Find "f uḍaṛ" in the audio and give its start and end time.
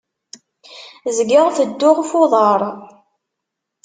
2.09-2.61